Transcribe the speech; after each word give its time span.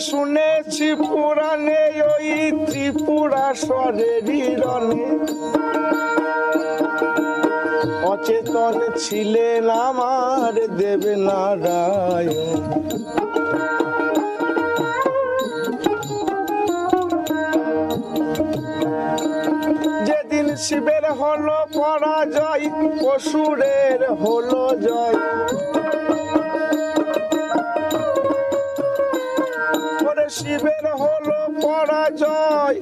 শুনেছি 0.00 0.88
পুরাণে 1.02 1.82
ওই 2.12 2.28
ত্রিপুরা 2.66 3.46
স্বরেরই 3.62 4.42
অচেতন 8.12 8.76
ছিলেন 9.02 9.66
আমার 9.86 10.54
দেব 10.78 11.02
নারায়ণ 11.26 12.60
যেদিন 20.06 20.46
শিবের 20.64 21.04
হলো 21.20 21.58
পরাজয়, 21.76 22.64
অসুরের 23.12 24.00
হলো 24.22 24.64
জয়। 24.84 25.16
পরাজয় 32.66 32.80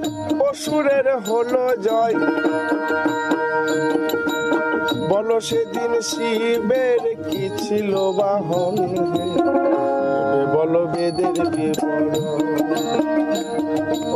অসুরের 0.49 1.07
হলো 1.29 1.65
জয়। 1.85 2.15
বলো 5.11 5.37
সেদিন 5.41 5.93
শিবের 6.01 7.03
কি 7.31 7.45
ছিল 7.59 7.93
বাহন? 8.19 8.77
বলো 10.55 10.83
বেদের 10.93 11.37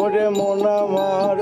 ওরে 0.02 0.26
মন 0.38 0.64
আমার। 0.78 1.36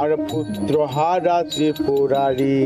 আর 0.00 0.10
পুত্র 0.30 0.74
হারা 0.86 1.38
ত্রিপুরারি 1.52 2.60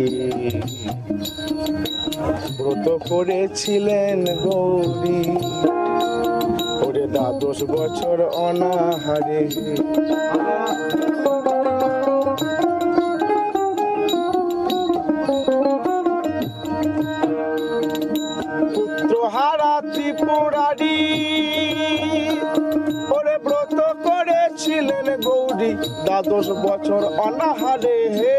ব্রত 2.56 2.86
করেছিলেন 3.08 4.18
গৌরী। 4.44 5.22
ওরে 6.86 7.04
দ্বাদশ 7.14 7.58
বছর 7.74 8.16
অনাহারে। 8.46 9.40
দ্বাদশ 26.22 26.48
বছর 26.66 27.02
অনাহারে 27.26 27.98
হে। 28.16 28.38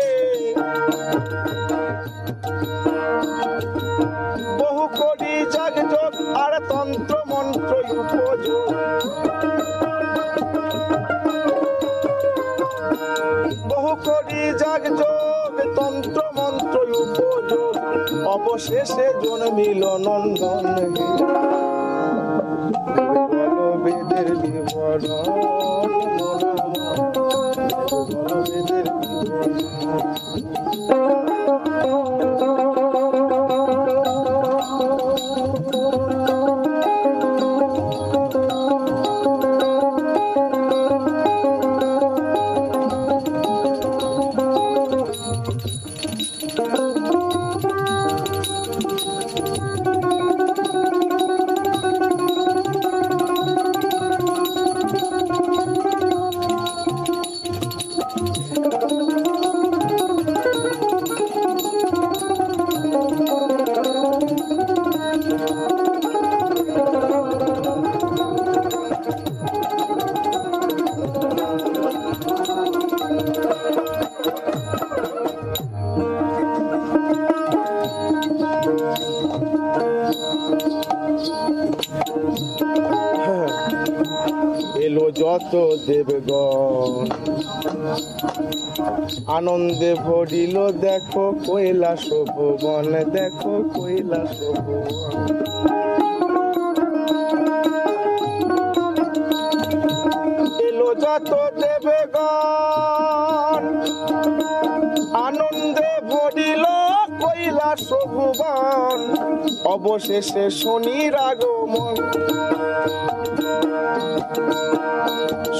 বহু 4.59 4.85
কোটি 4.99 5.33
জাগ 5.53 5.75
যোগ 5.91 6.13
আর 6.43 6.53
তন্ত্র 6.69 7.15
মন্ত্র 7.31 7.73
উপযোগ। 8.01 8.69
বহু 13.69 13.93
কোটি 14.05 14.41
জাগ 14.61 14.83
যোগ, 15.01 15.51
তন্ত্র 15.77 16.19
মন্ত্র 16.37 16.77
উপযোগ। 17.03 17.73
অবশেষে 18.35 19.07
জন্মিল 19.23 19.83
নন্দন 20.05 20.65
বেদের 23.83 24.27
বিবরণ 24.41 25.03
বলো 28.03 28.37
বেদের 28.45 28.85
যত 85.19 85.53
দেবগণ। 85.87 87.07
আনন্দে 89.37 89.91
ভরিল 90.05 90.55
দেখো 90.83 91.25
কৈলাস 91.45 92.05
ভুবন 92.33 92.91
দেখো 93.15 93.53
কৈলাস 93.75 94.35
এলো 100.67 100.89
যত 101.03 101.31
দেবগণ। 101.61 103.63
কৈলাস 107.41 107.87
ভুবন 108.13 108.99
অবশেষে 109.75 110.45
শনির 110.61 111.13
আগমন 111.29 111.95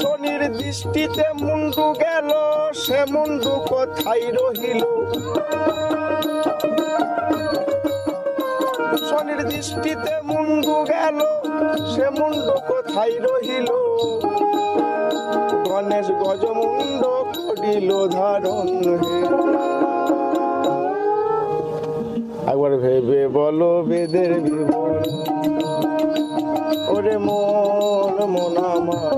শনির 0.00 0.42
দৃষ্টিতে 0.60 1.26
মুন্ডু 1.42 1.86
গেল, 2.02 2.30
সে 2.82 3.00
মুন্ডু 3.14 3.52
কোথায় 3.70 4.26
রহিল? 4.36 4.82
শনির 9.08 9.40
দৃষ্টিতে 9.52 10.14
মুন্ডু 10.30 10.76
গেল, 10.92 11.18
সে 11.92 12.06
মুন্ডু 12.18 12.54
কোথায় 12.70 13.16
রহিল? 13.24 13.68
গণেশ 15.68 16.08
গজমুন্ড 16.22 17.02
করিল 17.36 17.90
ধারণ 18.16 18.68
হে। 19.02 19.20
একবার 22.64 22.80
ভেবে 22.84 23.20
বলো 23.36 23.70
বেদের 23.88 24.32
ওরে 26.88 27.14
মন 27.18 28.16
মন 28.32 28.54
আমার 28.66 29.12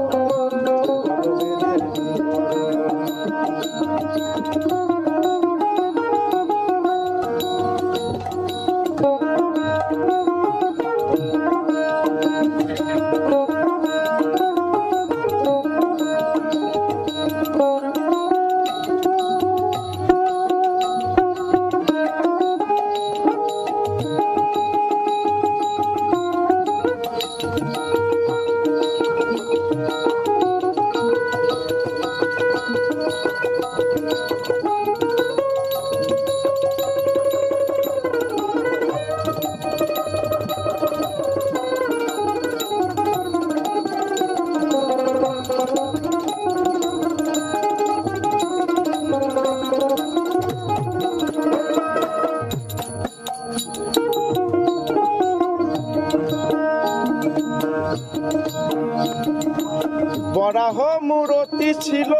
বরাহ 60.54 60.78
মূরতি 61.08 61.70
ছিল। 61.84 62.10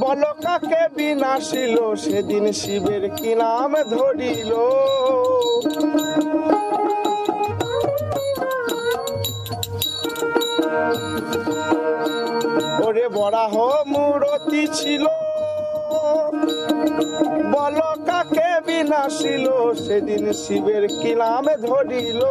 বল 0.00 0.22
কাকে 0.44 0.82
বিনাশিল, 0.96 1.76
সেদিন 1.94 2.44
শিবের 2.60 3.04
কি 3.18 3.30
নাম 3.34 3.72
ধরিল? 3.92 4.52
ওরে 12.86 13.06
বরাহ 13.16 13.54
মূরতি 13.92 14.62
ছিল। 14.78 15.04
বল 17.52 17.78
কাকে 18.08 18.48
বিনাশিল? 18.66 19.46
সেদিন 19.84 20.24
শিবের 20.32 20.84
কি 21.00 21.12
নাম 21.14 21.44
ধরিল। 21.66 22.22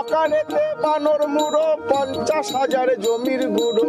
অকারেতে 0.00 0.64
বানর 0.82 1.22
মুড়ো, 1.34 1.66
পঞ্চাশ 1.90 2.46
হাজার 2.56 2.88
জমির 3.04 3.42
গুঁড়ো। 3.56 3.88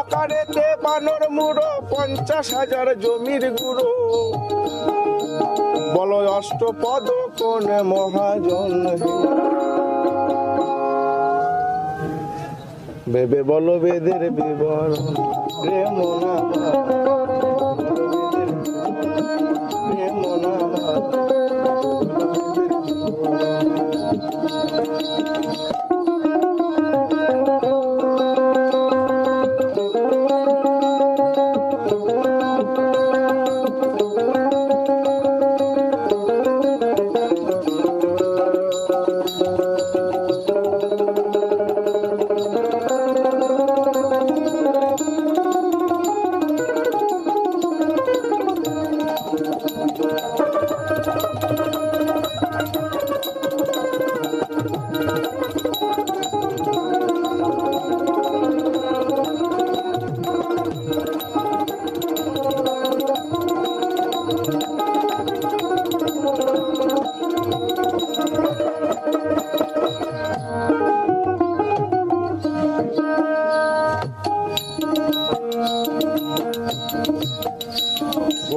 অকারেতে 0.00 0.66
বানর 0.84 1.22
মুড়ো, 1.36 1.70
পঞ্চাশ 1.90 2.46
হাজার 2.54 2.88
জমির 3.00 3.44
গুঁড়ো। 3.58 3.90
বল 5.94 6.12
অষ্টপদ 6.38 7.06
কোন 7.38 7.66
মহাজন 7.92 8.72
বেবে 13.08 13.40
বলো 13.42 13.74
বেদের 13.78 14.22
বিবরণ 14.30 14.92
রে 15.64 15.80
মোনা 15.94 16.34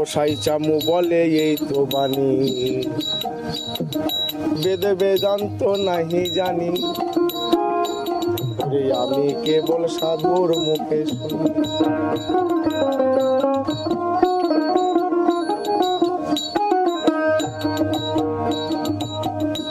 গোসাই 0.03 0.33
চামু 0.45 0.75
বলে, 0.89 1.21
এই 1.45 1.53
তো 1.69 1.79
বাণী। 1.93 2.31
বেদ 4.63 4.83
বেদান্ত 4.99 5.59
নাহি 5.87 6.23
জানি। 6.37 6.71
আমি 9.01 9.25
কেবল 9.45 9.81
সাধুর 9.97 10.49
মুখে 10.65 11.01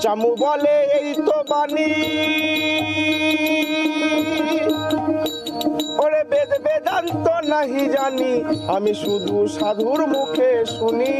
চামু 0.02 0.31
বলে, 0.43 0.76
এই 0.99 1.08
তো 1.26 1.37
বাণী। 1.50 1.90
বেদান্ত 7.02 7.28
নাহি 7.52 7.82
জানি, 7.94 8.32
আমি 8.76 8.93
শুধু 9.02 9.37
সাধুর 9.56 10.00
মুখে 10.14 10.50
শুনি। 10.76 11.14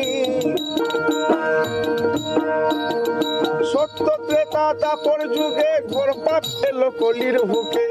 সত্য 3.73 4.07
ত্রেতা 4.27 4.67
তাপর 4.83 5.19
যুগে 5.37 5.73
ঘোর 5.93 6.11
পাপ 6.25 6.45
এলো 6.69 6.89
কলির 7.01 7.37
বুকে। 7.51 7.87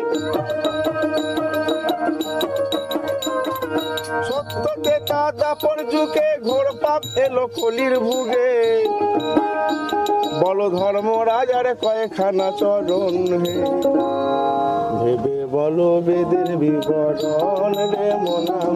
সত্য 4.28 4.66
ত্রেতা 4.84 5.22
তাপর 5.42 5.78
যুগে 5.94 6.30
ঘোর 6.48 6.68
পাপ 6.84 7.02
এলো 7.26 7.46
কলির 7.58 7.94
ভুগে। 8.06 8.50
বল 10.42 10.60
ধর্ম 10.78 11.08
রাজার 11.30 11.68
কয়েকখানা 11.84 12.48
চরণ 12.60 13.16
হে। 13.44 13.56
ভেবে 15.02 15.38
বলো 15.56 15.90
বেদের 16.06 16.50
বিবরণ 16.62 17.74
রে 17.92 18.10
বিবরণ। 18.22 18.76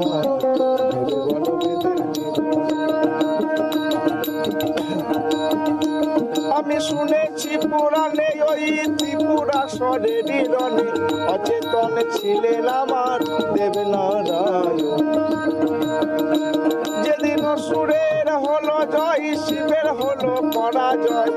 আমি 6.57 6.78
শুনেছি 6.90 7.52
পুরাণে 7.69 8.30
ওই 8.52 8.66
ত্রিপুরা 8.97 9.61
স্বরে 9.76 10.16
নিরণে 10.28 10.88
অচেতন 11.33 11.94
ছিলেন 12.16 12.68
আমার 12.81 13.19
দেবনারায়ণ। 13.56 14.78
যেদিন 17.04 17.44
সুরের 17.68 18.28
হলো 18.45 18.78
জয়, 18.94 19.26
শিবের 19.44 19.88
হলো 19.99 20.33
পরাজয়। 20.56 21.33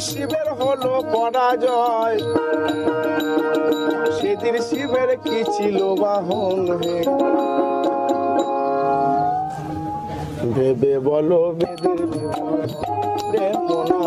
শিবের 0.00 0.48
হলো 0.60 0.92
পরাজয়। 1.12 2.18
সেদিন 4.16 4.56
শিবের 4.62 5.10
কি 5.16 5.36
ছিল 5.52 5.78
বাহন 5.94 6.58
হে? 6.80 6.96
ভেবে 10.54 10.94
বলো 10.98 11.40
বেদের 11.58 12.00
বলো 13.60 14.00